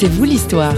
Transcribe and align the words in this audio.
C'est 0.00 0.06
vous 0.06 0.22
l'histoire. 0.22 0.76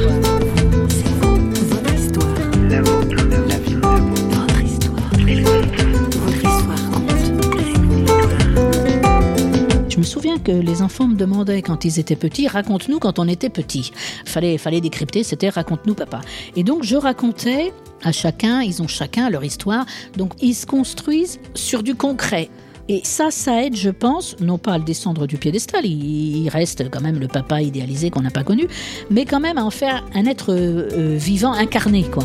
Je 9.91 9.99
me 9.99 10.03
souviens 10.03 10.39
que 10.39 10.51
les 10.51 10.81
enfants 10.81 11.07
me 11.07 11.17
demandaient 11.17 11.61
quand 11.61 11.85
ils 11.85 12.01
étaient 12.01 12.17
petits, 12.17 12.49
raconte-nous 12.49 12.99
quand 12.99 13.19
on 13.19 13.29
était 13.29 13.51
petit. 13.51 13.93
Fallait, 14.25 14.57
fallait 14.57 14.81
décrypter, 14.81 15.23
c'était 15.23 15.51
raconte-nous 15.51 15.93
papa. 15.93 16.23
Et 16.57 16.63
donc 16.63 16.83
je 16.83 16.97
racontais 16.97 17.75
à 18.03 18.13
chacun, 18.13 18.63
ils 18.63 18.81
ont 18.81 18.89
chacun 18.89 19.29
leur 19.29 19.45
histoire, 19.45 19.85
donc 20.17 20.33
ils 20.41 20.55
se 20.55 20.65
construisent 20.65 21.41
sur 21.55 21.83
du 21.83 21.95
concret. 21.95 22.49
Et 22.93 23.03
ça, 23.05 23.31
ça 23.31 23.63
aide, 23.63 23.77
je 23.77 23.89
pense, 23.89 24.35
non 24.41 24.59
pas 24.59 24.73
à 24.73 24.79
le 24.79 24.83
descendre 24.83 25.29
du 25.29 25.37
piédestal, 25.37 25.87
il, 25.87 26.49
reste 26.49 26.91
quand 26.91 27.01
même 27.01 27.21
le 27.21 27.29
papa 27.29 27.63
idéalisé 27.63 28.11
qu'on 28.11 28.23
n'a 28.23 28.33
pas 28.33 28.43
connu, 28.43 28.67
mais 29.13 29.25
quand 29.27 29.39
même 29.39 29.59
à 29.59 29.65
en 29.65 29.71
faire 29.71 30.05
un 30.13 30.27
être 30.27 30.53
euh, 30.53 30.89
euh, 30.91 31.17
vivant, 31.17 31.53
incarné, 31.53 32.03
quoi. 32.03 32.25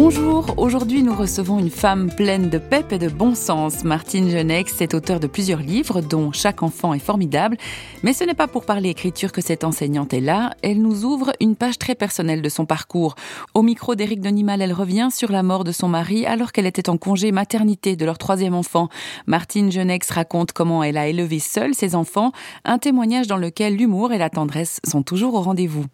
Bonjour, 0.00 0.54
aujourd'hui 0.58 1.02
nous 1.02 1.12
recevons 1.12 1.58
une 1.58 1.70
femme 1.70 2.08
pleine 2.08 2.50
de 2.50 2.58
pep 2.58 2.92
et 2.92 3.00
de 3.00 3.08
bon 3.08 3.34
sens. 3.34 3.82
Martine 3.82 4.30
Genex 4.30 4.80
est 4.80 4.94
auteure 4.94 5.18
de 5.18 5.26
plusieurs 5.26 5.58
livres 5.58 6.02
dont 6.02 6.30
Chaque 6.30 6.62
enfant 6.62 6.94
est 6.94 7.00
formidable. 7.00 7.56
Mais 8.04 8.12
ce 8.12 8.22
n'est 8.22 8.34
pas 8.34 8.46
pour 8.46 8.64
parler 8.64 8.90
écriture 8.90 9.32
que 9.32 9.40
cette 9.40 9.64
enseignante 9.64 10.14
est 10.14 10.20
là. 10.20 10.54
Elle 10.62 10.80
nous 10.82 11.04
ouvre 11.04 11.32
une 11.40 11.56
page 11.56 11.78
très 11.78 11.96
personnelle 11.96 12.42
de 12.42 12.48
son 12.48 12.64
parcours. 12.64 13.16
Au 13.54 13.62
micro 13.62 13.96
d'Éric 13.96 14.20
Denimal, 14.20 14.62
elle 14.62 14.72
revient 14.72 15.08
sur 15.10 15.32
la 15.32 15.42
mort 15.42 15.64
de 15.64 15.72
son 15.72 15.88
mari 15.88 16.24
alors 16.26 16.52
qu'elle 16.52 16.66
était 16.66 16.88
en 16.88 16.96
congé 16.96 17.32
maternité 17.32 17.96
de 17.96 18.04
leur 18.04 18.18
troisième 18.18 18.54
enfant. 18.54 18.88
Martine 19.26 19.72
Genex 19.72 20.12
raconte 20.12 20.52
comment 20.52 20.84
elle 20.84 20.96
a 20.96 21.08
élevé 21.08 21.40
seule 21.40 21.74
ses 21.74 21.96
enfants, 21.96 22.30
un 22.64 22.78
témoignage 22.78 23.26
dans 23.26 23.36
lequel 23.36 23.74
l'humour 23.74 24.12
et 24.12 24.18
la 24.18 24.30
tendresse 24.30 24.78
sont 24.86 25.02
toujours 25.02 25.34
au 25.34 25.40
rendez-vous. 25.40 25.86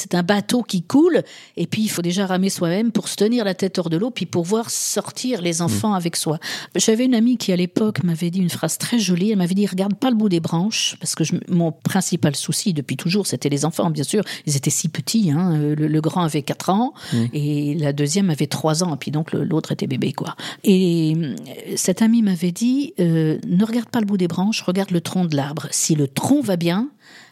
C'est 0.00 0.14
un 0.14 0.22
bateau 0.22 0.62
qui 0.62 0.82
coule, 0.82 1.22
et 1.58 1.66
puis 1.66 1.82
il 1.82 1.88
faut 1.88 2.00
déjà 2.00 2.24
ramer 2.24 2.48
soi-même 2.48 2.90
pour 2.90 3.06
se 3.06 3.16
tenir 3.16 3.44
la 3.44 3.52
tête 3.52 3.78
hors 3.78 3.90
de 3.90 3.98
l'eau, 3.98 4.10
puis 4.10 4.24
pouvoir 4.24 4.70
sortir 4.70 5.42
les 5.42 5.60
enfants 5.60 5.92
avec 5.92 6.16
soi. 6.16 6.38
J'avais 6.74 7.04
une 7.04 7.14
amie 7.14 7.36
qui, 7.36 7.52
à 7.52 7.56
l'époque, 7.56 8.02
m'avait 8.02 8.30
dit 8.30 8.38
une 8.40 8.48
phrase 8.48 8.78
très 8.78 8.98
jolie. 8.98 9.30
Elle 9.30 9.38
m'avait 9.38 9.54
dit 9.54 9.66
Regarde 9.66 9.94
pas 9.94 10.08
le 10.08 10.16
bout 10.16 10.30
des 10.30 10.40
branches, 10.40 10.96
parce 11.00 11.14
que 11.14 11.24
mon 11.48 11.70
principal 11.70 12.34
souci 12.34 12.72
depuis 12.72 12.96
toujours, 12.96 13.26
c'était 13.26 13.50
les 13.50 13.66
enfants, 13.66 13.90
bien 13.90 14.04
sûr. 14.04 14.24
Ils 14.46 14.56
étaient 14.56 14.70
si 14.70 14.88
petits. 14.88 15.30
Hein. 15.30 15.74
Le, 15.76 16.00
grand 16.00 16.22
avait 16.22 16.42
4 16.42 16.70
ans, 16.70 16.94
et 17.34 17.74
la 17.74 17.92
deuxième 17.92 18.30
avait 18.30 18.46
3 18.46 18.82
ans, 18.82 18.94
et 18.94 18.98
puis 18.98 19.10
donc 19.10 19.32
l'autre 19.32 19.72
était 19.72 19.86
bébé, 19.86 20.14
quoi. 20.14 20.34
Et 20.64 21.14
euh, 21.14 21.34
cette 21.76 22.00
amie 22.00 22.22
m'avait 22.22 22.52
dit 22.52 22.94
euh, 23.00 23.38
Ne 23.46 23.64
regarde 23.64 23.90
pas 23.90 24.00
le 24.00 24.06
bout 24.06 24.16
des 24.16 24.28
branches, 24.28 24.62
regarde 24.62 24.92
le 24.92 25.02
tronc 25.02 25.26
de 25.26 25.36
l'arbre. 25.36 25.66
Si 25.72 25.94
le 25.94 26.08
tronc 26.08 26.40
va 26.40 26.56
bien, 26.56 26.88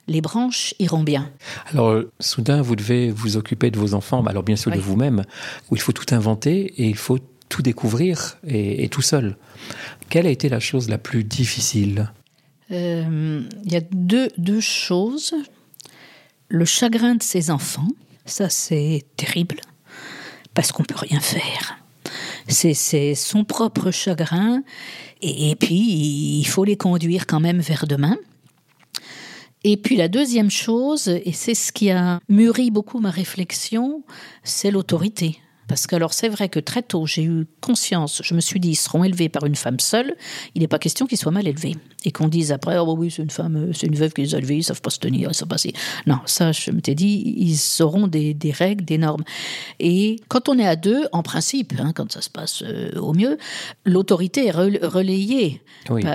les 0.08 0.20
branches 0.20 0.74
iront 0.78 1.04
bien. 1.04 1.30
Alors, 1.66 2.02
soudain, 2.18 2.62
vous 2.62 2.74
devez 2.74 3.10
vous 3.10 3.36
occuper 3.36 3.70
de 3.70 3.78
vos 3.78 3.94
enfants, 3.94 4.24
alors 4.24 4.42
bien 4.42 4.56
sûr 4.56 4.72
de 4.72 4.80
vous-même, 4.80 5.24
où 5.70 5.76
il 5.76 5.80
faut 5.80 5.92
tout 5.92 6.14
inventer 6.14 6.72
et 6.78 6.88
il 6.88 6.96
faut 6.96 7.18
tout 7.48 7.62
découvrir 7.62 8.38
et, 8.46 8.88
tout 8.88 9.02
seul. 9.02 9.36
Quelle 10.08 10.26
a 10.26 10.30
été 10.30 10.48
la 10.48 10.60
chose 10.60 10.88
la 10.88 10.98
plus 10.98 11.24
difficile? 11.24 12.10
Euh, 12.70 13.42
Il 13.64 13.72
y 13.72 13.76
a 13.76 13.80
deux, 13.92 14.28
deux 14.38 14.60
choses. 14.60 15.34
Le 16.48 16.64
chagrin 16.64 17.14
de 17.14 17.22
ses 17.22 17.50
enfants, 17.50 17.88
ça 18.24 18.48
c'est 18.48 19.04
terrible, 19.16 19.60
parce 20.54 20.72
qu'on 20.72 20.84
peut 20.84 20.96
rien 20.96 21.20
faire. 21.20 21.78
C'est 22.48 23.14
son 23.14 23.44
propre 23.44 23.90
chagrin, 23.90 24.62
et, 25.20 25.50
et 25.50 25.56
puis 25.56 26.38
il 26.40 26.46
faut 26.46 26.64
les 26.64 26.78
conduire 26.78 27.26
quand 27.26 27.40
même 27.40 27.60
vers 27.60 27.86
demain. 27.86 28.16
Et 29.70 29.76
puis 29.76 29.96
la 29.96 30.08
deuxième 30.08 30.50
chose, 30.50 31.08
et 31.08 31.32
c'est 31.32 31.52
ce 31.52 31.72
qui 31.72 31.90
a 31.90 32.20
mûri 32.30 32.70
beaucoup 32.70 33.00
ma 33.00 33.10
réflexion, 33.10 34.02
c'est 34.42 34.70
l'autorité. 34.70 35.40
Parce 35.68 35.86
que 35.86 35.94
alors 35.96 36.14
c'est 36.14 36.28
vrai 36.28 36.48
que 36.48 36.60
très 36.60 36.82
tôt 36.82 37.06
j'ai 37.06 37.22
eu 37.22 37.46
conscience, 37.60 38.22
je 38.24 38.34
me 38.34 38.40
suis 38.40 38.58
dit 38.58 38.70
ils 38.70 38.76
seront 38.76 39.04
élevés 39.04 39.28
par 39.28 39.44
une 39.44 39.54
femme 39.54 39.78
seule, 39.80 40.16
il 40.54 40.62
n'est 40.62 40.68
pas 40.68 40.78
question 40.78 41.06
qu'ils 41.06 41.18
soient 41.18 41.32
mal 41.32 41.46
élevés 41.46 41.76
et 42.04 42.10
qu'on 42.10 42.28
dise 42.28 42.52
après 42.52 42.78
oh 42.78 42.94
oui 42.98 43.10
c'est 43.10 43.22
une 43.22 43.30
femme, 43.30 43.72
c'est 43.74 43.86
une 43.86 43.94
veuve 43.94 44.12
qui 44.12 44.22
les 44.22 44.34
a 44.34 44.38
élevés, 44.38 44.56
ils 44.56 44.64
savent 44.64 44.80
pas 44.80 44.90
se 44.90 44.98
tenir, 44.98 45.30
ils 45.30 45.34
savent 45.34 45.48
pas 45.48 45.56
Non, 46.06 46.18
ça 46.26 46.52
je 46.52 46.70
me 46.70 46.80
t'ai 46.80 46.94
dit 46.94 47.34
ils 47.36 47.82
auront 47.82 48.06
des, 48.06 48.34
des, 48.34 48.50
règles, 48.50 48.84
des 48.84 48.98
normes. 48.98 49.24
Et 49.78 50.16
quand 50.28 50.48
on 50.48 50.58
est 50.58 50.66
à 50.66 50.76
deux, 50.76 51.06
en 51.12 51.22
principe, 51.22 51.74
hein, 51.78 51.92
quand 51.94 52.10
ça 52.12 52.20
se 52.20 52.30
passe 52.30 52.62
euh, 52.66 52.98
au 52.98 53.12
mieux, 53.12 53.38
l'autorité 53.84 54.46
est 54.46 54.50
relayée 54.50 55.62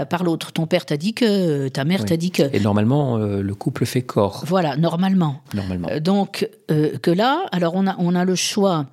par, 0.10 0.24
l'autre. 0.24 0.52
Ton 0.52 0.68
père 0.68 0.86
t'a 0.86 0.98
dit 0.98 1.14
que, 1.14 1.68
ta 1.68 1.86
mère 1.86 2.06
t'a 2.06 2.18
dit 2.18 2.32
que. 2.32 2.44
Et 2.56 2.60
normalement 2.60 3.18
euh, 3.18 3.42
le 3.42 3.56
couple 3.56 3.86
fait 3.86 4.02
corps. 4.02 4.44
Voilà, 4.48 4.78
normalement. 4.78 5.42
Normalement. 5.54 5.90
Euh, 5.90 6.00
donc 6.00 6.50
que 6.68 7.12
là, 7.12 7.46
alors 7.52 7.74
on 7.76 7.88
a 7.88 7.96
on 8.00 8.16
a 8.16 8.26
le 8.26 8.36
choix 8.36 8.88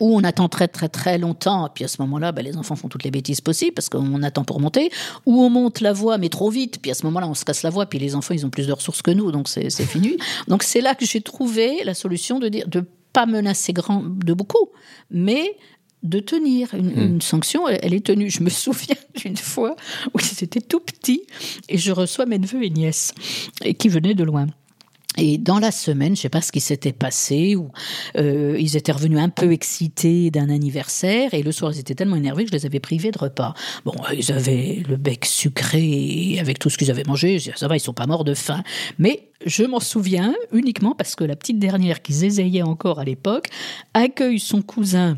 ou 0.00 0.16
on 0.16 0.24
attend 0.24 0.48
très 0.48 0.68
très 0.68 0.88
très 0.88 1.18
longtemps, 1.18 1.66
et 1.66 1.70
puis 1.74 1.84
à 1.84 1.88
ce 1.88 2.00
moment-là, 2.02 2.32
ben, 2.32 2.44
les 2.44 2.56
enfants 2.56 2.76
font 2.76 2.88
toutes 2.88 3.04
les 3.04 3.10
bêtises 3.10 3.40
possibles 3.40 3.74
parce 3.74 3.88
qu'on 3.88 4.22
attend 4.22 4.44
pour 4.44 4.60
monter, 4.60 4.90
ou 5.26 5.42
on 5.42 5.50
monte 5.50 5.80
la 5.80 5.92
voie 5.92 6.18
mais 6.18 6.28
trop 6.28 6.50
vite, 6.50 6.80
puis 6.80 6.90
à 6.90 6.94
ce 6.94 7.04
moment-là 7.06 7.28
on 7.28 7.34
se 7.34 7.44
casse 7.44 7.62
la 7.62 7.70
voie, 7.70 7.86
puis 7.86 7.98
les 7.98 8.14
enfants 8.14 8.34
ils 8.34 8.44
ont 8.46 8.50
plus 8.50 8.66
de 8.66 8.72
ressources 8.72 9.02
que 9.02 9.10
nous, 9.10 9.30
donc 9.30 9.48
c'est 9.48 9.70
fini. 9.70 10.16
donc 10.48 10.62
c'est 10.62 10.80
là 10.80 10.94
que 10.94 11.06
j'ai 11.06 11.20
trouvé 11.20 11.84
la 11.84 11.94
solution 11.94 12.38
de 12.38 12.48
dire 12.48 12.68
de 12.68 12.84
pas 13.12 13.26
menacer 13.26 13.72
grand 13.72 14.02
de 14.02 14.34
beaucoup, 14.34 14.70
mais 15.10 15.56
de 16.02 16.20
tenir 16.20 16.74
une, 16.74 17.16
hmm. 17.16 17.20
sanction, 17.22 17.66
elle, 17.66 17.94
est 17.94 18.04
tenue. 18.04 18.30
Je 18.30 18.42
me 18.42 18.50
souviens 18.50 18.96
d'une 19.16 19.36
fois 19.36 19.74
où 20.12 20.18
ils 20.20 20.44
étaient 20.44 20.60
tout 20.60 20.80
petits 20.80 21.22
et 21.68 21.78
je 21.78 21.92
reçois 21.92 22.26
mes 22.26 22.38
neveux 22.38 22.62
et 22.62 22.70
nièces 22.70 23.12
et 23.64 23.74
qui 23.74 23.88
venaient 23.88 24.14
de 24.14 24.24
loin. 24.24 24.46
Et 25.16 25.38
dans 25.38 25.60
la 25.60 25.70
semaine, 25.70 26.16
je 26.16 26.22
sais 26.22 26.28
pas 26.28 26.40
ce 26.40 26.50
qui 26.50 26.60
s'était 26.60 26.92
passé, 26.92 27.54
ou 27.54 27.70
euh, 28.16 28.56
ils 28.58 28.76
étaient 28.76 28.92
revenus 28.92 29.20
un 29.20 29.28
peu 29.28 29.52
excités 29.52 30.30
d'un 30.30 30.50
anniversaire, 30.50 31.34
et 31.34 31.42
le 31.42 31.52
soir 31.52 31.72
ils 31.72 31.78
étaient 31.78 31.94
tellement 31.94 32.16
énervés 32.16 32.44
que 32.44 32.50
je 32.50 32.56
les 32.56 32.66
avais 32.66 32.80
privés 32.80 33.12
de 33.12 33.18
repas. 33.18 33.54
Bon, 33.84 33.94
ils 34.12 34.32
avaient 34.32 34.82
le 34.88 34.96
bec 34.96 35.24
sucré 35.24 36.38
avec 36.40 36.58
tout 36.58 36.68
ce 36.68 36.78
qu'ils 36.78 36.90
avaient 36.90 37.04
mangé. 37.04 37.38
Je 37.38 37.52
ça 37.54 37.68
va, 37.68 37.76
ils 37.76 37.80
sont 37.80 37.92
pas 37.92 38.06
morts 38.06 38.24
de 38.24 38.34
faim. 38.34 38.62
Mais 38.98 39.28
je 39.46 39.64
m'en 39.64 39.80
souviens 39.80 40.34
uniquement 40.52 40.94
parce 40.96 41.14
que 41.14 41.24
la 41.24 41.36
petite 41.36 41.58
dernière 41.58 42.02
qui 42.02 42.12
zézayait 42.12 42.62
encore 42.62 42.98
à 42.98 43.04
l'époque 43.04 43.48
accueille 43.92 44.40
son 44.40 44.62
cousin 44.62 45.14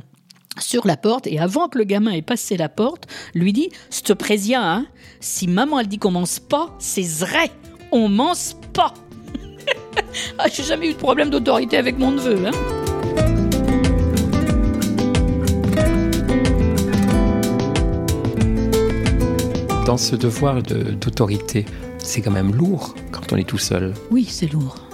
sur 0.59 0.87
la 0.87 0.97
porte 0.97 1.27
et 1.27 1.39
avant 1.39 1.69
que 1.69 1.79
le 1.79 1.85
gamin 1.85 2.13
ait 2.13 2.23
passé 2.23 2.57
la 2.57 2.69
porte, 2.69 3.07
lui 3.35 3.53
dit 3.53 3.71
"Ce 3.91 4.13
présia, 4.13 4.63
hein, 4.63 4.87
si 5.21 5.49
maman 5.49 5.81
elle 5.81 5.89
dit 5.89 5.99
qu'on 5.99 6.11
mange 6.11 6.41
pas, 6.41 6.75
c'est 6.79 7.07
vrai, 7.07 7.51
on 7.93 8.09
mange 8.09 8.55
pas." 8.73 8.93
ah, 10.39 10.47
j'ai 10.53 10.63
jamais 10.63 10.89
eu 10.91 10.93
de 10.93 10.99
problème 10.99 11.31
d'autorité 11.31 11.77
avec 11.77 11.99
mon 11.99 12.13
neveu. 12.13 12.39
Hein. 12.47 12.53
Dans 19.87 19.97
ce 19.97 20.17
devoir 20.17 20.63
d'autorité, 20.63 21.65
c'est 21.99 22.21
quand 22.21 22.33
même 22.33 22.55
lourd 22.55 22.95
quand 23.13 23.33
on 23.33 23.37
est 23.37 23.49
tout 23.49 23.59
seul. 23.59 23.95
Oui, 24.11 24.27
c'est 24.29 24.53
lourd. 24.53 24.86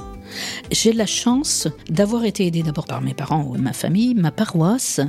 J'ai 0.72 0.94
la 0.94 1.04
chance 1.04 1.68
d'avoir 1.90 2.24
été 2.24 2.46
aidée 2.46 2.62
d'abord 2.62 2.86
par 2.86 3.02
mes 3.02 3.12
parents, 3.12 3.52
ma 3.58 3.74
famille, 3.74 4.14
ma 4.14 4.30
paroisse, 4.30 5.00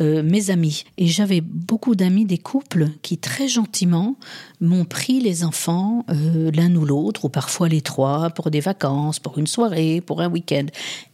euh, 0.00 0.22
mes 0.22 0.50
amis. 0.50 0.84
Et 0.98 1.06
j'avais 1.06 1.40
beaucoup 1.40 1.94
d'amis, 1.94 2.26
des 2.26 2.36
couples 2.36 2.88
qui 3.00 3.16
très 3.16 3.48
gentiment 3.48 4.16
m'ont 4.60 4.84
pris 4.84 5.20
les 5.20 5.44
enfants, 5.44 6.04
euh, 6.10 6.50
l'un 6.52 6.76
ou 6.76 6.84
l'autre, 6.84 7.24
ou 7.24 7.30
parfois 7.30 7.70
les 7.70 7.80
trois, 7.80 8.28
pour 8.28 8.50
des 8.50 8.60
vacances, 8.60 9.18
pour 9.18 9.38
une 9.38 9.46
soirée, 9.46 10.02
pour 10.02 10.20
un 10.20 10.28
week-end. 10.28 10.66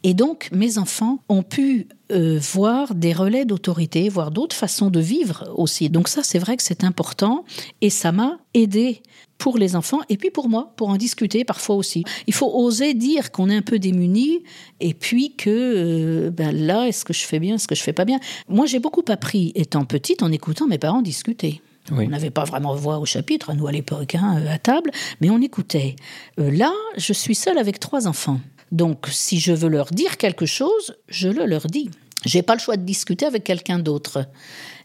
Et 0.02 0.12
donc 0.12 0.48
mes 0.50 0.76
enfants 0.78 1.20
ont 1.28 1.44
pu 1.44 1.86
euh, 2.12 2.38
voir 2.52 2.94
des 2.94 3.12
relais 3.12 3.44
d'autorité, 3.44 4.08
voir 4.08 4.30
d'autres 4.30 4.56
façons 4.56 4.90
de 4.90 5.00
vivre 5.00 5.50
aussi. 5.56 5.88
Donc 5.88 6.08
ça, 6.08 6.22
c'est 6.22 6.38
vrai 6.38 6.56
que 6.56 6.62
c'est 6.62 6.84
important 6.84 7.44
et 7.80 7.90
ça 7.90 8.12
m'a 8.12 8.38
aidé 8.52 9.02
pour 9.38 9.58
les 9.58 9.74
enfants 9.74 10.00
et 10.08 10.16
puis 10.16 10.30
pour 10.30 10.48
moi, 10.48 10.72
pour 10.76 10.90
en 10.90 10.96
discuter 10.96 11.44
parfois 11.44 11.76
aussi. 11.76 12.04
Il 12.26 12.34
faut 12.34 12.50
oser 12.54 12.94
dire 12.94 13.32
qu'on 13.32 13.50
est 13.50 13.56
un 13.56 13.62
peu 13.62 13.78
démuni 13.78 14.42
et 14.80 14.94
puis 14.94 15.34
que 15.34 15.50
euh, 15.50 16.30
ben 16.30 16.54
là, 16.54 16.86
est-ce 16.86 17.04
que 17.04 17.12
je 17.12 17.24
fais 17.24 17.38
bien, 17.38 17.54
est-ce 17.54 17.68
que 17.68 17.74
je 17.74 17.82
fais 17.82 17.92
pas 17.92 18.04
bien? 18.04 18.20
Moi, 18.48 18.66
j'ai 18.66 18.78
beaucoup 18.78 19.04
appris 19.08 19.52
étant 19.54 19.84
petite 19.84 20.22
en 20.22 20.30
écoutant 20.30 20.66
mes 20.66 20.78
parents 20.78 21.02
discuter. 21.02 21.62
On 21.90 22.06
n'avait 22.08 22.30
pas 22.30 22.44
vraiment 22.44 22.74
voix 22.74 22.98
au 22.98 23.04
chapitre, 23.04 23.52
nous 23.52 23.66
à 23.66 23.72
l'époque, 23.72 24.14
hein, 24.14 24.42
à 24.48 24.58
table, 24.58 24.90
mais 25.20 25.28
on 25.28 25.40
écoutait. 25.40 25.96
Euh, 26.38 26.50
là, 26.50 26.72
je 26.96 27.12
suis 27.12 27.34
seule 27.34 27.58
avec 27.58 27.78
trois 27.78 28.08
enfants. 28.08 28.40
Donc, 28.74 29.06
si 29.10 29.38
je 29.38 29.52
veux 29.52 29.68
leur 29.68 29.86
dire 29.86 30.16
quelque 30.16 30.46
chose, 30.46 30.96
je 31.08 31.28
le 31.28 31.46
leur 31.46 31.68
dis. 31.68 31.90
J'ai 32.26 32.42
pas 32.42 32.54
le 32.54 32.60
choix 32.60 32.76
de 32.76 32.82
discuter 32.82 33.24
avec 33.24 33.44
quelqu'un 33.44 33.78
d'autre. 33.78 34.26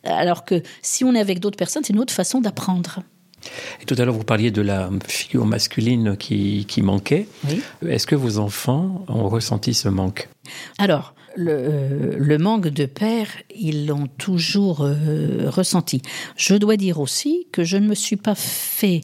Alors 0.04 0.46
que 0.46 0.62
si 0.84 1.04
on 1.04 1.16
est 1.16 1.20
avec 1.20 1.40
d'autres 1.40 1.58
personnes, 1.58 1.84
c'est 1.84 1.94
une 1.94 2.00
autre 2.00 2.14
façon 2.14 2.40
d'apprendre. 2.40 3.00
Et 3.82 3.86
tout 3.86 3.96
à 3.98 4.06
l'heure, 4.06 4.14
vous 4.14 4.24
parliez 4.24 4.52
de 4.52 4.62
la 4.62 4.92
figure 5.08 5.46
masculine 5.46 6.18
qui, 6.18 6.66
qui 6.68 6.84
manquait. 6.84 7.28
Oui. 7.48 7.62
Est-ce 7.88 8.06
que 8.06 8.16
vos 8.16 8.38
enfants 8.38 9.06
ont 9.08 9.28
ressenti 9.28 9.74
ce 9.74 9.90
manque? 9.90 10.30
Alors, 10.78 11.16
le, 11.36 11.52
euh, 11.52 12.16
le, 12.20 12.38
manque 12.38 12.68
de 12.68 12.86
père, 12.86 13.28
ils 13.56 13.88
l'ont 13.88 14.08
toujours 14.20 14.82
euh, 14.82 15.50
ressenti. 15.50 16.04
Je 16.38 16.54
dois 16.56 16.78
dire 16.78 17.00
aussi 17.00 17.48
que 17.52 17.64
je 17.64 17.78
ne 17.78 17.88
me 17.88 17.96
suis 17.96 18.18
pas 18.18 18.36
fait 18.36 19.02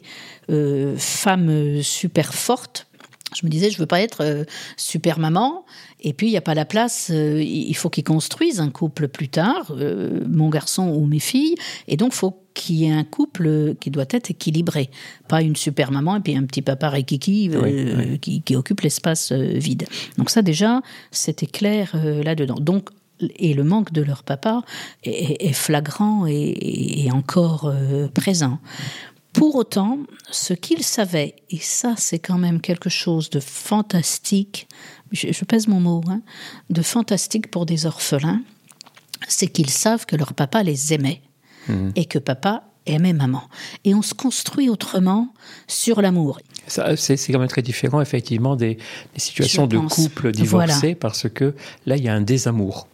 euh, 0.48 0.94
femme 0.96 1.82
super 1.82 2.34
forte. 2.34 2.86
Je 3.34 3.44
me 3.44 3.50
disais, 3.50 3.70
je 3.70 3.78
veux 3.78 3.86
pas 3.86 4.00
être 4.00 4.22
euh, 4.22 4.44
super 4.76 5.18
maman. 5.18 5.64
Et 6.00 6.12
puis, 6.12 6.28
il 6.28 6.30
n'y 6.30 6.36
a 6.36 6.42
pas 6.42 6.54
la 6.54 6.64
place. 6.64 7.10
Euh, 7.12 7.42
il 7.42 7.74
faut 7.74 7.90
qu'ils 7.90 8.04
construisent 8.04 8.60
un 8.60 8.70
couple 8.70 9.08
plus 9.08 9.28
tard, 9.28 9.72
euh, 9.72 10.20
mon 10.28 10.48
garçon 10.48 10.88
ou 10.88 11.06
mes 11.06 11.18
filles. 11.18 11.56
Et 11.88 11.96
donc, 11.96 12.12
faut 12.12 12.38
qu'il 12.54 12.76
y 12.76 12.84
ait 12.86 12.92
un 12.92 13.04
couple 13.04 13.74
qui 13.80 13.90
doit 13.90 14.06
être 14.10 14.30
équilibré. 14.30 14.90
Pas 15.28 15.42
une 15.42 15.56
super 15.56 15.90
maman 15.90 16.16
et 16.16 16.20
puis 16.20 16.36
un 16.36 16.44
petit 16.44 16.62
papa 16.62 16.88
rikiki 16.88 17.50
Oui, 17.52 17.86
oui. 17.96 18.18
qui, 18.20 18.42
qui 18.42 18.56
occupe 18.56 18.80
l'espace 18.80 19.32
vide. 19.32 19.86
Donc 20.16 20.30
ça, 20.30 20.40
déjà, 20.40 20.80
c'était 21.10 21.46
clair 21.46 21.94
là-dedans. 22.24 22.54
Donc, 22.54 22.88
et 23.20 23.52
le 23.52 23.64
manque 23.64 23.92
de 23.92 24.00
leur 24.00 24.22
papa 24.22 24.62
est, 25.04 25.52
flagrant 25.52 26.26
et, 26.26 27.04
et 27.04 27.12
encore 27.12 27.70
présent. 28.14 28.58
Pour 29.36 29.54
autant, 29.56 29.98
ce 30.30 30.54
qu'ils 30.54 30.82
savaient, 30.82 31.36
et 31.50 31.58
ça 31.58 31.94
c'est 31.96 32.18
quand 32.18 32.38
même 32.38 32.60
quelque 32.60 32.88
chose 32.90 33.28
de 33.30 33.40
fantastique, 33.40 34.68
je, 35.12 35.32
je 35.32 35.44
pèse 35.44 35.68
mon 35.68 35.80
mot, 35.80 36.02
hein, 36.08 36.22
de 36.70 36.82
fantastique 36.82 37.50
pour 37.50 37.66
des 37.66 37.86
orphelins, 37.86 38.42
c'est 39.28 39.46
qu'ils 39.48 39.70
savent 39.70 40.06
que 40.06 40.16
leur 40.16 40.32
papa 40.34 40.62
les 40.62 40.92
aimait 40.94 41.22
et 41.96 42.04
que 42.04 42.20
papa 42.20 42.62
aimait 42.86 43.12
maman. 43.12 43.42
Et 43.84 43.92
on 43.92 44.02
se 44.02 44.14
construit 44.14 44.68
autrement 44.70 45.34
sur 45.66 46.00
l'amour. 46.00 46.38
C'est 46.68 47.16
quand 47.32 47.40
même 47.40 47.48
très 47.48 47.62
différent, 47.62 48.00
effectivement, 48.00 48.54
des, 48.54 48.76
des 48.76 49.20
situations 49.20 49.64
Je 49.64 49.68
de 49.70 49.78
pense. 49.78 49.94
couple 49.96 50.30
divorcés, 50.30 50.78
Voilà. 50.80 50.94
parce 51.00 51.28
que 51.28 51.54
là, 51.84 51.96
il 51.96 52.04
y 52.04 52.08
a 52.08 52.14
un 52.14 52.20
désamour. 52.20 52.86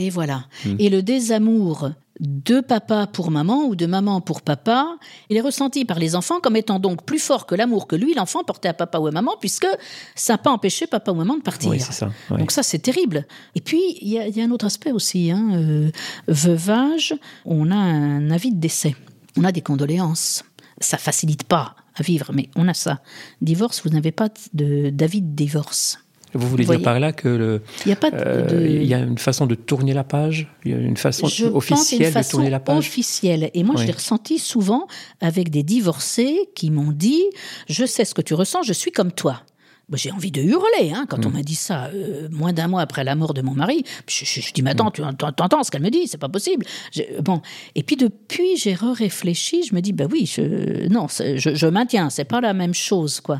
Et 0.00 0.10
voilà. 0.10 0.44
Et 0.78 0.88
le 0.88 1.02
désamour 1.02 1.90
de 2.20 2.60
papa 2.60 3.06
pour 3.06 3.30
maman 3.30 3.64
ou 3.64 3.74
de 3.76 3.86
maman 3.86 4.20
pour 4.20 4.42
papa, 4.42 4.96
il 5.30 5.36
est 5.38 5.40
ressenti 5.40 5.84
par 5.84 5.98
les 5.98 6.14
enfants 6.16 6.38
comme 6.40 6.56
étant 6.56 6.78
donc 6.78 7.04
plus 7.04 7.18
fort 7.18 7.46
que 7.46 7.54
l'amour 7.54 7.86
que 7.86 7.96
lui, 7.96 8.12
l'enfant, 8.14 8.44
portait 8.44 8.68
à 8.68 8.74
papa 8.74 8.98
ou 8.98 9.06
à 9.06 9.10
maman, 9.10 9.32
puisque 9.40 9.66
ça 10.14 10.34
n'a 10.34 10.38
pas 10.38 10.50
empêché 10.50 10.86
papa 10.86 11.12
ou 11.12 11.14
maman 11.14 11.36
de 11.36 11.42
partir. 11.42 11.70
Oui, 11.70 11.80
c'est 11.80 11.92
ça. 11.92 12.10
oui. 12.30 12.38
Donc 12.38 12.50
ça, 12.50 12.62
c'est 12.62 12.78
terrible. 12.78 13.26
Et 13.54 13.60
puis, 13.60 13.80
il 14.02 14.08
y, 14.08 14.18
a- 14.18 14.26
il 14.26 14.36
y 14.36 14.40
a 14.42 14.44
un 14.44 14.50
autre 14.50 14.66
aspect 14.66 14.92
aussi. 14.92 15.30
Hein. 15.30 15.50
euh, 15.54 15.90
veuvage, 16.28 17.14
on 17.44 17.70
a 17.70 17.76
un 17.76 18.30
avis 18.30 18.52
de 18.52 18.60
décès. 18.60 18.96
On 19.36 19.44
a 19.44 19.52
des 19.52 19.62
condoléances. 19.62 20.44
Ça 20.80 20.98
facilite 20.98 21.44
pas 21.44 21.74
à 21.94 22.02
vivre, 22.02 22.30
mais 22.34 22.48
on 22.56 22.68
a 22.68 22.74
ça. 22.74 23.00
Divorce, 23.42 23.82
vous 23.84 23.90
n'avez 23.90 24.12
pas 24.12 24.28
de- 24.54 24.90
d'avis 24.90 25.20
de 25.22 25.34
divorce. 25.34 25.98
Vous 26.34 26.48
voulez 26.48 26.64
Vous 26.64 26.74
dire 26.74 26.82
par 26.82 27.00
là 27.00 27.12
que 27.12 27.28
le, 27.28 27.62
Il 27.84 27.88
n'y 27.88 27.92
a 27.92 27.96
pas 27.96 28.10
de... 28.10 28.16
euh, 28.20 28.46
de- 28.46 28.66
il 28.66 28.84
y 28.84 28.94
a 28.94 28.98
une 28.98 29.18
façon 29.18 29.46
de 29.46 29.54
tourner 29.54 29.92
la 29.94 30.04
page, 30.04 30.46
il 30.64 30.70
y 30.70 30.74
a 30.74 30.78
une 30.78 30.96
façon 30.96 31.26
je 31.26 31.46
pense 31.46 31.56
officielle 31.56 32.12
de 32.14 32.30
tourner 32.30 32.50
la 32.50 32.60
page? 32.60 32.78
officielle. 32.78 33.50
Et 33.54 33.62
moi, 33.64 33.74
je 33.78 33.84
l'ai 33.84 33.92
ressenti 33.92 34.38
souvent 34.38 34.86
avec 35.20 35.50
des 35.50 35.62
divorcés 35.62 36.48
qui 36.54 36.70
m'ont 36.70 36.92
dit 36.92 37.22
Je 37.68 37.84
sais 37.84 38.04
ce 38.04 38.14
que 38.14 38.22
tu 38.22 38.34
ressens, 38.34 38.62
je 38.62 38.72
suis 38.72 38.92
comme 38.92 39.12
toi. 39.12 39.42
Bah, 39.88 39.96
J'ai 39.98 40.12
envie 40.12 40.30
de 40.30 40.40
hurler 40.40 40.92
hein, 40.94 41.04
quand 41.08 41.18
Mm. 41.24 41.26
on 41.26 41.30
m'a 41.30 41.42
dit 41.42 41.56
ça, 41.56 41.86
euh, 41.92 42.28
moins 42.30 42.52
d'un 42.52 42.68
mois 42.68 42.80
après 42.80 43.02
la 43.02 43.16
mort 43.16 43.34
de 43.34 43.42
mon 43.42 43.54
mari. 43.54 43.82
Je, 44.08 44.24
je- 44.24 44.40
je 44.40 44.52
dis, 44.52 44.62
mais 44.62 44.70
Mm. 44.70 44.74
attends, 44.88 44.90
tu 44.92 45.02
entends- 45.02 45.64
ce 45.64 45.70
qu'elle 45.72 45.82
me 45.82 45.90
dit, 45.90 46.06
c'est 46.06 46.16
pas 46.16 46.28
possible. 46.28 46.64
Je- 46.92 47.20
bon, 47.20 47.42
et 47.74 47.82
puis 47.82 47.96
depuis, 47.96 48.56
j'ai 48.56 48.74
réfléchi, 48.74 49.64
je 49.68 49.74
me 49.74 49.80
dis, 49.80 49.92
bah 49.92 50.04
oui, 50.08 50.26
je, 50.32 50.86
non, 50.86 51.08
je 51.08 51.66
maintiens, 51.66 52.08
c'est 52.08 52.24
pas 52.24 52.40
la 52.40 52.54
même 52.54 52.72
chose, 52.72 53.18
quoi. 53.20 53.38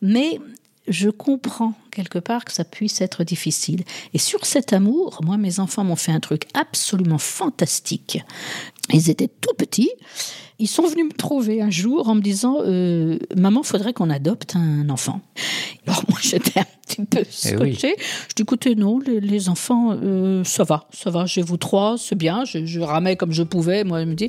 Mais 0.00 0.40
je 0.88 1.08
comprends 1.10 1.74
quelque 1.90 2.18
part 2.18 2.44
que 2.44 2.52
ça 2.52 2.64
puisse 2.64 3.00
être 3.00 3.22
difficile. 3.24 3.84
Et 4.14 4.18
sur 4.18 4.44
cet 4.46 4.72
amour, 4.72 5.20
moi, 5.22 5.36
mes 5.36 5.60
enfants 5.60 5.84
m'ont 5.84 5.96
fait 5.96 6.12
un 6.12 6.20
truc 6.20 6.44
absolument 6.54 7.18
fantastique. 7.18 8.18
Ils 8.92 9.10
étaient 9.10 9.28
tout 9.28 9.54
petits. 9.56 9.90
Ils 10.58 10.68
sont 10.68 10.86
venus 10.86 11.06
me 11.06 11.12
trouver 11.16 11.62
un 11.62 11.70
jour 11.70 12.08
en 12.08 12.14
me 12.14 12.20
disant 12.20 12.56
euh, 12.60 13.18
Maman, 13.36 13.62
faudrait 13.62 13.92
qu'on 13.94 14.10
adopte 14.10 14.56
un 14.56 14.90
enfant. 14.90 15.20
Alors 15.86 16.02
moi, 16.08 16.18
j'étais 16.22 16.60
un 16.60 16.66
petit 16.86 17.04
peu 17.06 17.20
Eh 17.20 17.56
oui. 17.56 17.74
scotchée. 17.74 17.94
Je 18.28 18.34
dis 18.34 18.42
Écoutez, 18.42 18.74
non, 18.74 18.98
les, 18.98 19.20
les 19.20 19.48
enfants, 19.48 19.92
euh, 19.92 20.44
ça 20.44 20.64
va, 20.64 20.86
ça 20.92 21.08
va, 21.10 21.24
j'ai 21.24 21.40
vous 21.40 21.56
trois, 21.56 21.96
c'est 21.98 22.14
bien. 22.16 22.44
Je, 22.44 22.66
je 22.66 22.80
ramais 22.80 23.16
comme 23.16 23.32
je 23.32 23.42
pouvais. 23.42 23.84
Moi, 23.84 24.00
je 24.00 24.06
me 24.06 24.14
dis. 24.14 24.28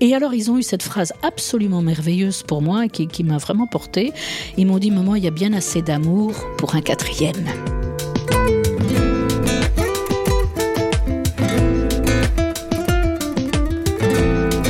Et 0.00 0.14
alors, 0.14 0.32
ils 0.32 0.50
ont 0.50 0.58
eu 0.58 0.62
cette 0.62 0.84
phrase 0.84 1.12
absolument 1.22 1.82
merveilleuse 1.82 2.44
pour 2.44 2.62
moi 2.62 2.88
qui, 2.88 3.08
qui 3.08 3.24
m'a 3.24 3.38
vraiment 3.38 3.66
portée. 3.66 4.12
Ils 4.56 4.66
m'ont 4.66 4.78
dit 4.78 4.92
Maman, 4.92 5.16
il 5.16 5.24
y 5.24 5.26
a 5.26 5.32
bien 5.32 5.52
assez 5.52 5.82
d'amour 5.82 6.34
pour 6.56 6.76
un 6.76 6.80
quatrième. 6.80 7.44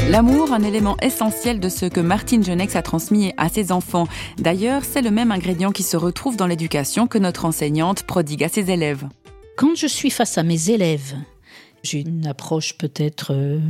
L'amour, 0.08 0.54
un 0.54 0.62
élément 0.62 0.96
essentiel 1.02 1.60
de 1.60 1.68
ce 1.68 1.84
que 1.84 2.00
Martine 2.00 2.42
Genex 2.42 2.74
a 2.74 2.82
transmis 2.82 3.34
à 3.36 3.50
ses 3.50 3.70
enfants. 3.70 4.08
D'ailleurs, 4.38 4.82
c'est 4.82 5.02
le 5.02 5.10
même 5.10 5.30
ingrédient 5.30 5.70
qui 5.70 5.82
se 5.82 5.98
retrouve 5.98 6.36
dans 6.36 6.46
l'éducation 6.46 7.06
que 7.06 7.18
notre 7.18 7.44
enseignante 7.44 8.04
prodigue 8.04 8.42
à 8.42 8.48
ses 8.48 8.70
élèves. 8.70 9.06
Quand 9.58 9.76
je 9.76 9.86
suis 9.86 10.08
face 10.08 10.38
à 10.38 10.42
mes 10.42 10.70
élèves, 10.70 11.14
j'ai 11.82 12.00
une 12.00 12.26
approche 12.26 12.78
peut-être 12.78 13.34
euh, 13.34 13.60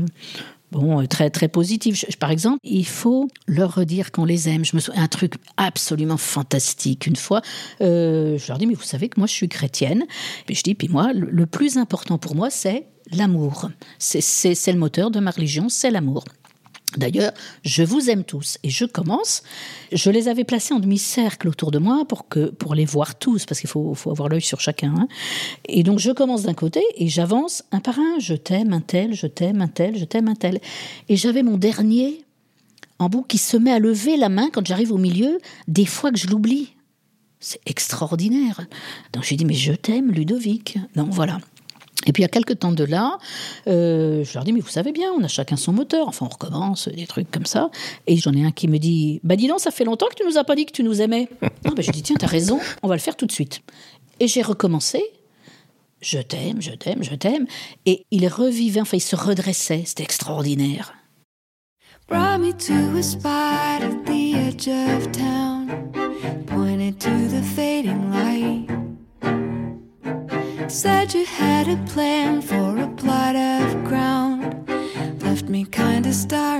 bon 0.72 1.00
euh, 1.02 1.06
très 1.06 1.30
très 1.30 1.48
positive. 1.48 1.94
Je- 1.94 2.16
par 2.16 2.30
exemple, 2.30 2.58
il 2.64 2.86
faut 2.86 3.28
leur 3.46 3.74
redire 3.74 4.12
qu'on 4.12 4.24
les 4.24 4.48
aime. 4.48 4.64
Je 4.64 4.74
me 4.76 4.80
souviens 4.80 5.02
un 5.02 5.08
truc 5.08 5.34
absolument 5.56 6.16
fantastique. 6.16 7.06
Une 7.06 7.16
fois, 7.16 7.42
euh, 7.80 8.36
je 8.38 8.48
leur 8.48 8.58
dis 8.58 8.66
mais 8.66 8.74
vous 8.74 8.82
savez 8.82 9.08
que 9.08 9.18
moi 9.20 9.26
je 9.26 9.32
suis 9.32 9.48
chrétienne. 9.48 10.04
Puis 10.46 10.54
je 10.54 10.62
dis 10.62 10.74
puis 10.74 10.88
moi 10.88 11.12
le, 11.12 11.28
le 11.30 11.46
plus 11.46 11.76
important 11.76 12.18
pour 12.18 12.34
moi 12.34 12.50
c'est 12.50 12.86
l'amour. 13.10 13.70
C'est 13.98 14.20
le 14.72 14.78
moteur 14.78 15.10
de 15.10 15.18
ma 15.20 15.30
religion, 15.30 15.68
c'est 15.68 15.90
l'amour. 15.90 16.24
D'ailleurs, 16.96 17.32
je 17.64 17.82
vous 17.82 18.08
aime 18.08 18.24
tous 18.24 18.58
et 18.62 18.70
je 18.70 18.86
commence. 18.86 19.42
Je 19.92 20.10
les 20.10 20.26
avais 20.28 20.44
placés 20.44 20.72
en 20.72 20.80
demi-cercle 20.80 21.48
autour 21.48 21.70
de 21.70 21.78
moi 21.78 22.04
pour 22.08 22.28
que 22.28 22.46
pour 22.46 22.74
les 22.74 22.86
voir 22.86 23.18
tous 23.18 23.44
parce 23.44 23.60
qu'il 23.60 23.68
faut, 23.68 23.94
faut 23.94 24.10
avoir 24.10 24.28
l'œil 24.30 24.40
sur 24.40 24.60
chacun. 24.60 24.94
hein. 24.96 25.08
Et 25.68 25.82
donc 25.82 25.98
je 25.98 26.10
commence 26.10 26.42
d'un 26.42 26.54
côté 26.54 26.82
et 26.96 27.08
j'avance 27.08 27.62
un 27.72 27.80
par 27.80 27.98
un. 27.98 28.18
Je 28.20 28.34
t'aime 28.34 28.72
un 28.72 28.80
tel, 28.80 29.12
je 29.12 29.26
t'aime 29.26 29.60
un 29.60 29.68
tel, 29.68 29.98
je 29.98 30.04
t'aime 30.04 30.28
un 30.28 30.34
tel. 30.34 30.60
Et 31.10 31.16
j'avais 31.16 31.42
mon 31.42 31.58
dernier 31.58 32.24
en 32.98 33.08
bout 33.08 33.22
qui 33.22 33.38
se 33.38 33.56
met 33.56 33.70
à 33.72 33.78
lever 33.78 34.16
la 34.16 34.30
main 34.30 34.48
quand 34.50 34.66
j'arrive 34.66 34.92
au 34.92 34.98
milieu. 34.98 35.38
Des 35.66 35.86
fois 35.86 36.10
que 36.10 36.18
je 36.18 36.28
l'oublie. 36.28 36.74
C'est 37.40 37.60
extraordinaire. 37.66 38.66
Donc 39.12 39.24
j'ai 39.24 39.36
dit 39.36 39.44
mais 39.44 39.54
je 39.54 39.72
t'aime 39.72 40.10
Ludovic. 40.10 40.78
Donc 40.96 41.10
voilà. 41.10 41.38
Et 42.06 42.12
puis, 42.12 42.22
il 42.22 42.24
y 42.24 42.26
a 42.26 42.28
quelques 42.28 42.60
temps 42.60 42.72
de 42.72 42.84
là, 42.84 43.18
euh, 43.66 44.24
je 44.24 44.34
leur 44.34 44.44
dis, 44.44 44.52
mais 44.52 44.60
vous 44.60 44.68
savez 44.68 44.92
bien, 44.92 45.10
on 45.18 45.22
a 45.24 45.28
chacun 45.28 45.56
son 45.56 45.72
moteur. 45.72 46.08
Enfin, 46.08 46.26
on 46.26 46.28
recommence, 46.28 46.88
des 46.88 47.06
trucs 47.06 47.30
comme 47.30 47.46
ça. 47.46 47.70
Et 48.06 48.16
j'en 48.16 48.32
ai 48.32 48.44
un 48.44 48.52
qui 48.52 48.68
me 48.68 48.78
dit, 48.78 49.20
bah 49.24 49.36
dis 49.36 49.48
donc, 49.48 49.60
ça 49.60 49.70
fait 49.70 49.84
longtemps 49.84 50.06
que 50.08 50.14
tu 50.14 50.24
nous 50.24 50.38
as 50.38 50.44
pas 50.44 50.54
dit 50.54 50.64
que 50.64 50.72
tu 50.72 50.84
nous 50.84 51.02
aimais. 51.02 51.28
non, 51.64 51.72
bah, 51.72 51.82
je 51.82 51.90
dis, 51.90 52.02
tiens, 52.02 52.16
t'as 52.18 52.26
raison, 52.26 52.60
on 52.82 52.88
va 52.88 52.94
le 52.94 53.00
faire 53.00 53.16
tout 53.16 53.26
de 53.26 53.32
suite. 53.32 53.62
Et 54.20 54.28
j'ai 54.28 54.42
recommencé. 54.42 55.02
Je 56.00 56.18
t'aime, 56.18 56.62
je 56.62 56.70
t'aime, 56.70 57.02
je 57.02 57.14
t'aime. 57.14 57.46
Et 57.84 58.06
il 58.12 58.28
revivait, 58.28 58.80
enfin, 58.80 58.96
il 58.96 59.00
se 59.00 59.16
redressait. 59.16 59.82
C'était 59.84 60.04
extraordinaire. 60.04 60.94
Brought 62.08 62.40
me 62.40 62.52
to 62.52 62.96
a 62.96 63.02
spot 63.02 63.82
at 63.82 64.06
the 64.06 64.34
edge 64.34 64.68
of 64.68 65.12
town. 65.12 65.68
Pointed 66.46 66.98
to 67.00 67.10
the 67.28 67.42
fading 67.42 68.10
light. 68.10 68.87
Said 70.68 71.14
you 71.14 71.24
had 71.24 71.66
a 71.66 71.76
plan 71.86 72.42
for 72.42 72.76
a 72.76 72.88
plot 72.88 73.34
of 73.34 73.84
ground. 73.84 74.68
Left 75.22 75.48
me 75.48 75.64
kinda 75.64 76.12
starry 76.12 76.57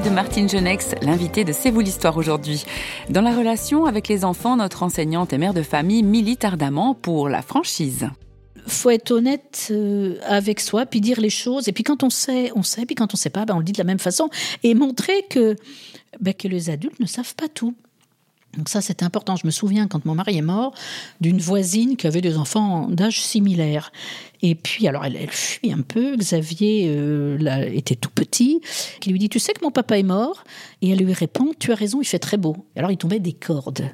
de 0.00 0.10
Martine 0.10 0.48
Genex, 0.48 0.94
l'invitée 1.02 1.44
de 1.44 1.52
C'est 1.52 1.70
vous 1.70 1.80
l'histoire 1.80 2.16
aujourd'hui. 2.16 2.64
Dans 3.10 3.20
la 3.20 3.36
relation 3.36 3.84
avec 3.84 4.06
les 4.06 4.24
enfants, 4.24 4.56
notre 4.56 4.84
enseignante 4.84 5.32
et 5.32 5.38
mère 5.38 5.54
de 5.54 5.62
famille 5.62 6.04
milite 6.04 6.44
ardemment 6.44 6.94
pour 6.94 7.28
la 7.28 7.42
franchise 7.42 8.08
faut 8.66 8.90
être 8.90 9.12
honnête 9.12 9.68
euh, 9.70 10.18
avec 10.26 10.60
soi, 10.60 10.84
puis 10.84 11.00
dire 11.00 11.22
les 11.22 11.30
choses. 11.30 11.68
Et 11.68 11.72
puis 11.72 11.84
quand 11.84 12.02
on 12.02 12.10
sait, 12.10 12.52
on 12.54 12.62
sait. 12.62 12.84
Puis 12.84 12.94
quand 12.94 13.14
on 13.14 13.16
sait 13.16 13.30
pas, 13.30 13.46
ben 13.46 13.54
on 13.54 13.60
le 13.60 13.64
dit 13.64 13.72
de 13.72 13.78
la 13.78 13.84
même 13.84 13.98
façon. 13.98 14.28
Et 14.62 14.74
montrer 14.74 15.24
que, 15.30 15.56
ben, 16.20 16.34
que 16.34 16.48
les 16.48 16.68
adultes 16.68 17.00
ne 17.00 17.06
savent 17.06 17.34
pas 17.34 17.48
tout. 17.48 17.74
Donc 18.58 18.68
ça, 18.68 18.80
c'est 18.80 19.04
important. 19.04 19.36
Je 19.36 19.46
me 19.46 19.52
souviens 19.52 19.86
quand 19.86 20.04
mon 20.04 20.16
mari 20.16 20.36
est 20.36 20.42
mort 20.42 20.74
d'une 21.20 21.38
voisine 21.38 21.96
qui 21.96 22.08
avait 22.08 22.20
des 22.20 22.36
enfants 22.36 22.88
d'âge 22.88 23.22
similaire. 23.22 23.92
Et 24.42 24.56
puis, 24.56 24.88
alors, 24.88 25.04
elle, 25.04 25.16
elle 25.16 25.30
fuit 25.30 25.72
un 25.72 25.80
peu. 25.80 26.16
Xavier 26.16 26.86
euh, 26.88 27.70
était 27.72 27.94
tout 27.94 28.10
petit. 28.10 28.60
Qui 29.00 29.10
lui 29.10 29.18
dit, 29.20 29.28
tu 29.28 29.38
sais 29.38 29.52
que 29.52 29.64
mon 29.64 29.70
papa 29.70 29.96
est 29.96 30.02
mort? 30.02 30.42
Et 30.82 30.90
elle 30.90 30.98
lui 30.98 31.12
répond, 31.12 31.52
tu 31.58 31.72
as 31.72 31.76
raison, 31.76 32.00
il 32.02 32.04
fait 32.04 32.18
très 32.18 32.36
beau. 32.36 32.66
Alors, 32.76 32.90
il 32.90 32.96
tombait 32.96 33.20
des 33.20 33.32
cordes. 33.32 33.88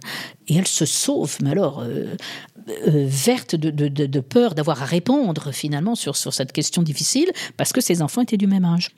Et 0.48 0.56
elle 0.56 0.66
se 0.66 0.86
sauve, 0.86 1.36
mais 1.42 1.50
alors, 1.50 1.80
euh, 1.80 2.16
euh, 2.68 3.06
verte 3.06 3.54
de, 3.54 4.20
peur 4.20 4.54
d'avoir 4.54 4.82
à 4.82 4.86
répondre 4.86 5.52
finalement 5.52 5.94
sur 5.94 6.16
cette 6.16 6.52
question 6.52 6.82
difficile, 6.82 7.30
parce 7.58 7.72
que 7.72 7.82
ses 7.82 8.00
enfants 8.00 8.22
étaient 8.22 8.38
du 8.38 8.46
même 8.46 8.64
âge. 8.64 8.90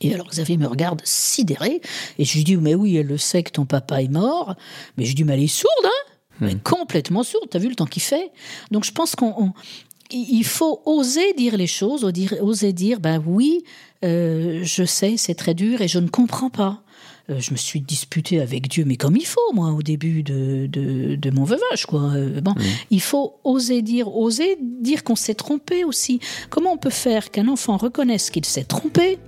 Et 0.00 0.14
alors 0.14 0.28
Xavier 0.28 0.56
me 0.56 0.66
regarde 0.66 1.02
sidéré, 1.04 1.80
et 2.18 2.24
je 2.24 2.36
lui 2.36 2.44
dis, 2.44 2.56
mais 2.56 2.74
oui, 2.74 2.96
elle 2.96 3.06
le 3.06 3.18
sait 3.18 3.42
que 3.42 3.50
ton 3.50 3.66
papa 3.66 4.02
est 4.02 4.08
mort, 4.08 4.54
mais 4.96 5.04
je 5.04 5.10
lui 5.10 5.14
dis, 5.16 5.24
mais 5.24 5.34
elle 5.34 5.42
est 5.42 5.46
sourde, 5.46 5.70
hein. 5.84 6.14
Mais 6.40 6.54
complètement 6.54 7.22
sourde, 7.22 7.48
t'as 7.50 7.58
vu 7.58 7.68
le 7.68 7.74
temps 7.74 7.84
qu'il 7.84 8.02
fait? 8.02 8.30
Donc 8.70 8.84
je 8.84 8.92
pense 8.92 9.14
qu'on... 9.14 9.34
on- 9.36 9.52
il 10.12 10.42
faut 10.42 10.82
oser 10.86 11.34
dire 11.34 11.56
les 11.56 11.68
choses, 11.68 12.04
oser 12.40 12.72
dire, 12.72 12.98
ben 12.98 13.22
oui, 13.24 13.62
euh, 14.04 14.60
je 14.64 14.84
sais, 14.84 15.16
c'est 15.16 15.36
très 15.36 15.54
dur 15.54 15.82
et 15.82 15.86
je 15.88 16.00
ne 16.00 16.08
comprends 16.08 16.50
pas. 16.50 16.82
Euh, 17.28 17.38
je 17.38 17.52
me 17.52 17.56
suis 17.56 17.80
disputée 17.80 18.40
avec 18.40 18.66
Dieu, 18.68 18.84
mais 18.84 18.96
comme 18.96 19.16
il 19.16 19.26
faut, 19.26 19.52
moi, 19.52 19.70
au 19.70 19.82
début 19.82 20.24
de, 20.24 20.66
de, 20.66 21.14
de 21.14 21.30
mon 21.30 21.44
veuvage, 21.44 21.86
quoi. 21.86 22.10
Euh, 22.14 22.40
bon, 22.40 22.54
il 22.90 23.00
faut 23.00 23.34
oser 23.44 23.82
dire, 23.82 24.12
oser 24.16 24.58
dire 24.60 25.04
qu'on 25.04 25.14
s'est 25.14 25.34
trompé 25.36 25.84
aussi. 25.84 26.18
Comment 26.48 26.72
on 26.72 26.76
peut 26.76 26.90
faire 26.90 27.30
qu'un 27.30 27.46
enfant 27.46 27.76
reconnaisse 27.76 28.30
qu'il 28.30 28.44
s'est 28.44 28.64
trompé 28.64 29.18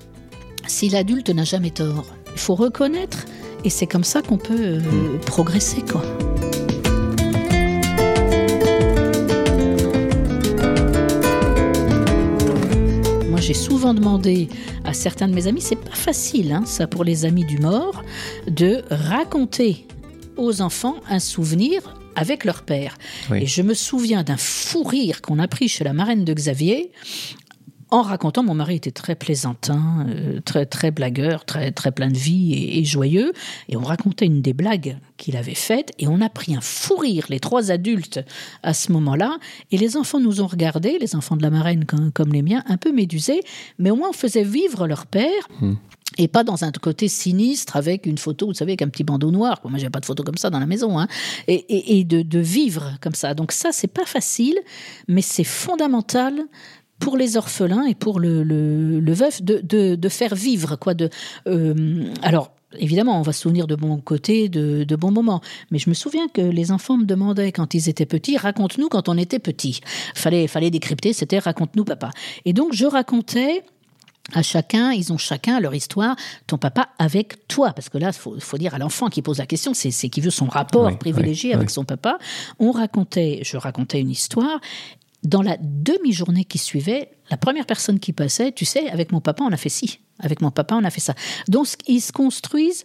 si 0.66 0.88
l'adulte 0.88 1.30
n'a 1.30 1.44
jamais 1.44 1.70
tort 1.70 2.06
Il 2.32 2.38
faut 2.38 2.54
reconnaître, 2.54 3.26
et 3.64 3.70
c'est 3.70 3.86
comme 3.86 4.04
ça 4.04 4.22
qu'on 4.22 4.38
peut 4.38 4.54
euh, 4.58 5.18
progresser, 5.26 5.82
quoi. 5.82 6.02
Moi, 13.28 13.40
j'ai 13.40 13.54
souvent 13.54 13.94
demandé 13.94 14.48
à 14.84 14.92
certains 14.92 15.28
de 15.28 15.34
mes 15.34 15.46
amis, 15.46 15.60
c'est 15.60 15.76
pas 15.76 15.94
facile, 15.94 16.52
hein, 16.52 16.62
ça 16.66 16.86
pour 16.86 17.04
les 17.04 17.24
amis 17.24 17.44
du 17.44 17.58
mort, 17.58 18.02
de 18.46 18.82
raconter 18.90 19.86
aux 20.36 20.60
enfants 20.60 20.96
un 21.08 21.18
souvenir 21.18 21.94
avec 22.14 22.44
leur 22.44 22.62
père. 22.62 22.96
Oui. 23.30 23.42
Et 23.42 23.46
je 23.46 23.62
me 23.62 23.74
souviens 23.74 24.22
d'un 24.22 24.36
fou 24.36 24.82
rire 24.82 25.22
qu'on 25.22 25.38
a 25.38 25.48
pris 25.48 25.68
chez 25.68 25.84
la 25.84 25.92
marraine 25.92 26.24
de 26.24 26.34
Xavier 26.34 26.90
en 27.92 28.02
racontant, 28.02 28.42
mon 28.42 28.54
mari 28.54 28.76
était 28.76 28.90
très 28.90 29.14
plaisantin, 29.14 30.06
euh, 30.08 30.40
très 30.40 30.66
très 30.66 30.90
blagueur, 30.90 31.44
très 31.44 31.70
très 31.70 31.92
plein 31.92 32.08
de 32.08 32.16
vie 32.16 32.54
et, 32.54 32.78
et 32.78 32.84
joyeux, 32.84 33.32
et 33.68 33.76
on 33.76 33.82
racontait 33.82 34.26
une 34.26 34.42
des 34.42 34.54
blagues 34.54 34.98
qu'il 35.18 35.36
avait 35.36 35.54
faites, 35.54 35.92
et 35.98 36.08
on 36.08 36.20
a 36.20 36.28
pris 36.28 36.56
un 36.56 36.60
fou 36.60 36.96
rire, 36.96 37.26
les 37.28 37.38
trois 37.38 37.70
adultes, 37.70 38.20
à 38.62 38.74
ce 38.74 38.90
moment-là, 38.92 39.36
et 39.70 39.76
les 39.76 39.96
enfants 39.96 40.18
nous 40.18 40.40
ont 40.40 40.46
regardés, 40.48 40.98
les 41.00 41.14
enfants 41.14 41.36
de 41.36 41.42
la 41.42 41.50
marraine 41.50 41.84
comme, 41.84 42.10
comme 42.10 42.32
les 42.32 42.42
miens, 42.42 42.64
un 42.66 42.78
peu 42.78 42.92
médusés, 42.92 43.42
mais 43.78 43.90
au 43.90 43.96
moins 43.96 44.08
on 44.08 44.14
faisait 44.14 44.42
vivre 44.42 44.88
leur 44.88 45.06
père. 45.06 45.48
Et 46.18 46.28
pas 46.28 46.44
dans 46.44 46.62
un 46.62 46.70
côté 46.72 47.08
sinistre 47.08 47.74
avec 47.74 48.04
une 48.04 48.18
photo, 48.18 48.46
vous 48.46 48.52
savez, 48.52 48.72
avec 48.72 48.82
un 48.82 48.88
petit 48.88 49.02
bandeau 49.02 49.30
noir. 49.30 49.58
Moi, 49.64 49.78
j'ai 49.78 49.88
pas 49.88 49.98
de 50.00 50.04
photo 50.04 50.22
comme 50.22 50.36
ça 50.36 50.50
dans 50.50 50.60
la 50.60 50.66
maison. 50.66 50.98
Hein. 50.98 51.08
Et, 51.48 51.54
et, 51.54 51.98
et 51.98 52.04
de, 52.04 52.20
de 52.20 52.38
vivre 52.38 52.92
comme 53.00 53.14
ça. 53.14 53.32
Donc 53.32 53.50
ça, 53.50 53.72
c'est 53.72 53.88
pas 53.88 54.04
facile, 54.04 54.58
mais 55.08 55.22
c'est 55.22 55.42
fondamental 55.42 56.38
pour 57.02 57.16
les 57.16 57.36
orphelins 57.36 57.84
et 57.84 57.96
pour 57.96 58.20
le, 58.20 58.44
le, 58.44 59.00
le 59.00 59.12
veuf 59.12 59.42
de, 59.42 59.60
de, 59.64 59.96
de 59.96 60.08
faire 60.08 60.36
vivre 60.36 60.76
quoi 60.76 60.94
de 60.94 61.10
euh, 61.48 62.04
alors 62.22 62.52
Évidemment, 62.78 63.18
on 63.18 63.22
va 63.22 63.34
se 63.34 63.42
souvenir 63.42 63.66
de 63.66 63.74
bons 63.74 63.98
côtés, 63.98 64.48
de, 64.48 64.84
de 64.84 64.96
bons 64.96 65.10
moments. 65.10 65.42
Mais 65.70 65.78
je 65.78 65.90
me 65.90 65.94
souviens 65.94 66.26
que 66.28 66.40
les 66.40 66.72
enfants 66.72 66.96
me 66.96 67.04
demandaient 67.04 67.52
quand 67.52 67.74
ils 67.74 67.90
étaient 67.90 68.06
petits, 68.06 68.38
raconte-nous 68.38 68.88
quand 68.88 69.10
on 69.10 69.18
était 69.18 69.38
petit. 69.38 69.82
Fallait, 70.14 70.46
fallait 70.46 70.70
décrypter, 70.70 71.12
c'était 71.12 71.38
raconte-nous 71.38 71.84
papa. 71.84 72.08
Et 72.46 72.54
donc 72.54 72.72
je 72.72 72.86
racontais 72.86 73.62
à 74.32 74.40
chacun, 74.40 74.92
ils 74.92 75.12
ont 75.12 75.18
chacun 75.18 75.60
leur 75.60 75.74
histoire, 75.74 76.16
ton 76.46 76.56
papa 76.56 76.88
avec 76.98 77.46
toi. 77.46 77.72
Parce 77.74 77.90
que 77.90 77.98
là, 77.98 78.06
il 78.06 78.14
faut, 78.14 78.36
faut 78.40 78.56
dire 78.56 78.74
à 78.74 78.78
l'enfant 78.78 79.08
qui 79.08 79.20
pose 79.20 79.36
la 79.36 79.46
question, 79.46 79.74
c'est 79.74 79.90
qui 80.08 80.22
veut 80.22 80.30
son 80.30 80.46
rapport 80.46 80.86
Oui, 80.86 80.96
privilégié 80.96 81.50
oui, 81.50 81.56
avec 81.56 81.68
oui. 81.68 81.74
son 81.74 81.84
papa. 81.84 82.16
On 82.58 82.70
racontait, 82.70 83.40
je 83.42 83.58
racontais 83.58 84.00
une 84.00 84.10
histoire. 84.10 84.60
Dans 85.22 85.42
la 85.42 85.56
demi-journée 85.60 86.44
qui 86.44 86.58
suivait, 86.58 87.10
la 87.30 87.36
première 87.36 87.66
personne 87.66 88.00
qui 88.00 88.12
passait, 88.12 88.52
tu 88.52 88.64
sais, 88.64 88.88
avec 88.90 89.12
mon 89.12 89.20
papa, 89.20 89.44
on 89.44 89.52
a 89.52 89.56
fait 89.56 89.68
ci. 89.68 90.00
Avec 90.18 90.40
mon 90.40 90.50
papa, 90.50 90.74
on 90.74 90.84
a 90.84 90.90
fait 90.90 91.00
ça. 91.00 91.14
Donc, 91.48 91.68
ils 91.86 92.00
se 92.00 92.12
construisent 92.12 92.84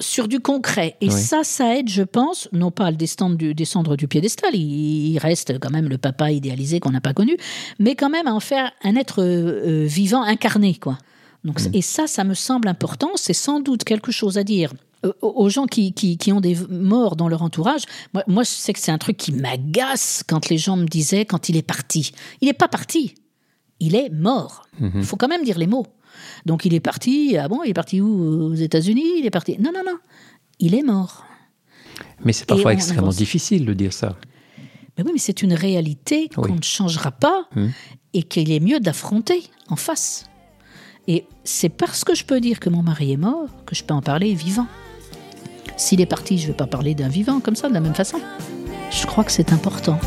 sur 0.00 0.28
du 0.28 0.40
concret. 0.40 0.96
Et 1.00 1.08
Oui. 1.08 1.12
ça, 1.12 1.42
ça 1.44 1.76
aide, 1.76 1.88
je 1.88 2.02
pense, 2.02 2.48
non 2.52 2.70
pas 2.70 2.86
à 2.86 2.90
le 2.90 2.96
descendre 2.96 3.36
du, 3.36 3.54
descendre 3.54 3.96
du 3.96 4.08
piédestal, 4.08 4.54
il, 4.54 5.12
il 5.12 5.18
reste 5.18 5.58
quand 5.58 5.70
même 5.70 5.88
le 5.88 5.96
papa 5.98 6.30
idéalisé 6.30 6.80
qu'on 6.80 6.90
n'a 6.90 7.00
pas 7.00 7.14
connu, 7.14 7.36
mais 7.78 7.94
quand 7.94 8.10
même 8.10 8.26
à 8.26 8.34
en 8.34 8.40
faire 8.40 8.72
un 8.82 8.94
être 8.96 9.22
euh, 9.22 9.84
vivant, 9.86 10.22
incarné, 10.22 10.74
quoi. 10.74 10.98
Donc, 11.44 11.60
Et 11.72 11.80
ça, 11.82 12.08
ça 12.08 12.24
me 12.24 12.34
semble 12.34 12.66
important. 12.66 13.10
C'est 13.14 13.32
sans 13.32 13.60
doute 13.60 13.84
quelque 13.84 14.10
chose 14.10 14.36
à 14.36 14.42
dire 14.42 14.72
aux 15.04 15.14
aux 15.44 15.48
gens 15.48 15.66
qui, 15.66 15.92
qui, 15.92 16.16
qui 16.18 16.32
ont 16.32 16.40
des 16.40 16.56
morts 16.70 17.16
dans 17.16 17.28
leur 17.28 17.42
entourage. 17.42 17.82
Moi, 18.14 18.24
moi, 18.26 18.42
je 18.42 18.50
sais 18.50 18.72
que 18.72 18.78
c'est 18.78 18.90
un 18.92 18.98
truc 18.98 19.16
qui 19.16 19.32
m'agace 19.32 20.22
quand 20.26 20.48
les 20.48 20.58
gens 20.58 20.76
me 20.76 20.86
disaient 20.86 21.24
quand 21.24 21.48
il 21.48 21.56
est 21.56 21.62
parti. 21.62 22.12
Il 22.40 22.46
n'est 22.46 22.54
pas 22.54 22.68
parti. 22.68 23.14
Il 23.78 23.94
est 23.94 24.08
mort. 24.10 24.66
Il 24.80 25.04
faut 25.04 25.16
quand 25.16 25.28
même 25.28 25.44
dire 25.44 25.58
les 25.58 25.66
mots. 25.66 25.86
Donc 26.46 26.64
il 26.64 26.72
est 26.74 26.80
parti. 26.80 27.36
Ah 27.36 27.46
bon, 27.48 27.62
il 27.62 27.70
est 27.70 27.74
parti 27.74 28.00
où 28.00 28.46
Aux 28.50 28.54
États-Unis? 28.54 29.18
Il 29.18 29.26
est 29.26 29.30
parti. 29.30 29.56
Non, 29.60 29.70
non, 29.74 29.82
non. 29.86 29.98
Il 30.58 30.74
est 30.74 30.82
mort. 30.82 31.24
Mais 32.24 32.32
c'est 32.32 32.46
parfois 32.46 32.72
extrêmement 32.72 33.10
difficile 33.10 33.66
de 33.66 33.74
dire 33.74 33.92
ça. 33.92 34.16
Mais 34.96 35.04
oui, 35.04 35.10
mais 35.12 35.18
c'est 35.18 35.42
une 35.42 35.52
réalité 35.52 36.30
qu'on 36.30 36.54
ne 36.54 36.62
changera 36.62 37.10
pas 37.10 37.48
Hmm. 37.54 37.68
et 38.14 38.22
qu'il 38.22 38.50
est 38.50 38.60
mieux 38.60 38.80
d'affronter 38.80 39.42
en 39.68 39.76
face. 39.76 40.24
Et 41.06 41.26
c'est 41.44 41.68
parce 41.68 42.02
que 42.02 42.14
je 42.14 42.24
peux 42.24 42.40
dire 42.40 42.58
que 42.60 42.70
mon 42.70 42.82
mari 42.82 43.12
est 43.12 43.16
mort 43.18 43.48
que 43.66 43.74
je 43.74 43.84
peux 43.84 43.92
en 43.94 44.00
parler 44.02 44.32
vivant. 44.34 44.66
S'il 45.76 46.00
est 46.00 46.06
parti, 46.06 46.38
je 46.38 46.44
ne 46.44 46.46
vais 46.48 46.56
pas 46.56 46.66
parler 46.66 46.94
d'un 46.94 47.08
vivant 47.08 47.40
comme 47.40 47.56
ça, 47.56 47.68
de 47.68 47.74
la 47.74 47.80
même 47.80 47.94
façon. 47.94 48.18
Je 48.90 49.06
crois 49.06 49.24
que 49.24 49.32
c'est 49.32 49.52
important. 49.52 49.98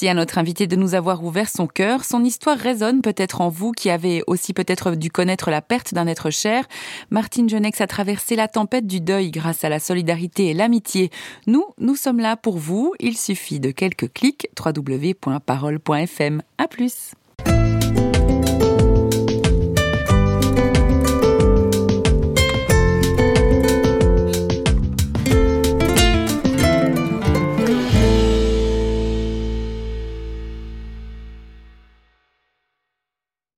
Merci 0.00 0.08
à 0.08 0.14
notre 0.14 0.38
invité 0.38 0.66
de 0.66 0.76
nous 0.76 0.94
avoir 0.94 1.22
ouvert 1.22 1.50
son 1.50 1.66
cœur. 1.66 2.06
Son 2.06 2.24
histoire 2.24 2.56
résonne 2.56 3.02
peut-être 3.02 3.42
en 3.42 3.50
vous 3.50 3.72
qui 3.72 3.90
avez 3.90 4.22
aussi 4.26 4.54
peut-être 4.54 4.92
dû 4.92 5.10
connaître 5.10 5.50
la 5.50 5.60
perte 5.60 5.92
d'un 5.92 6.06
être 6.06 6.30
cher. 6.30 6.64
Martine 7.10 7.50
Genex 7.50 7.82
a 7.82 7.86
traversé 7.86 8.34
la 8.34 8.48
tempête 8.48 8.86
du 8.86 9.02
deuil 9.02 9.30
grâce 9.30 9.62
à 9.62 9.68
la 9.68 9.78
solidarité 9.78 10.46
et 10.46 10.54
l'amitié. 10.54 11.10
Nous, 11.46 11.66
nous 11.76 11.96
sommes 11.96 12.18
là 12.18 12.38
pour 12.38 12.56
vous. 12.56 12.94
Il 12.98 13.18
suffit 13.18 13.60
de 13.60 13.72
quelques 13.72 14.10
clics 14.10 14.48
www.parole.fm. 14.58 16.40
À 16.56 16.66
plus. 16.66 17.12